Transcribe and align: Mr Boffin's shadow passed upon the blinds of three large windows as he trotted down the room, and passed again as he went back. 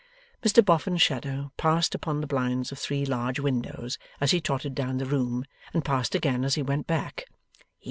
Mr 0.41 0.65
Boffin's 0.65 0.99
shadow 1.03 1.51
passed 1.57 1.93
upon 1.93 2.21
the 2.21 2.25
blinds 2.25 2.71
of 2.71 2.79
three 2.79 3.05
large 3.05 3.39
windows 3.39 3.99
as 4.19 4.31
he 4.31 4.41
trotted 4.41 4.73
down 4.73 4.97
the 4.97 5.05
room, 5.05 5.45
and 5.75 5.85
passed 5.85 6.15
again 6.15 6.43
as 6.43 6.55
he 6.55 6.63
went 6.63 6.87
back. 6.87 7.27